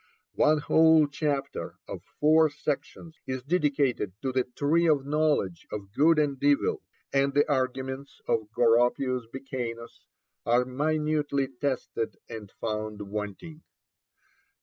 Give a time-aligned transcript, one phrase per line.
[0.33, 6.17] One whole chapter of four sections is dedicated to the Tree of Knowledge of Good
[6.17, 6.81] and Evil,
[7.13, 9.99] and the arguments of Goropius Becanus
[10.43, 13.61] are minutely tested and found wanting.